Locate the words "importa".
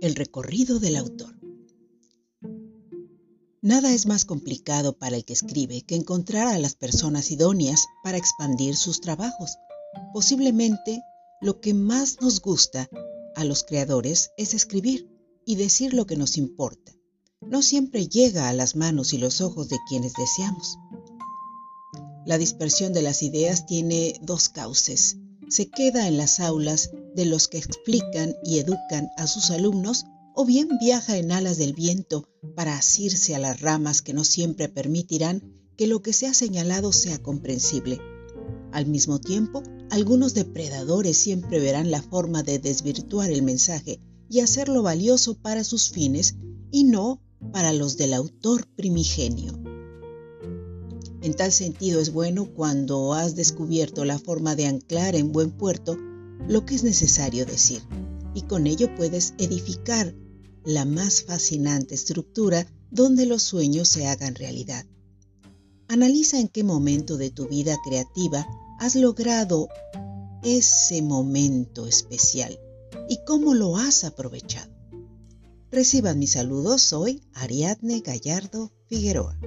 16.36-16.92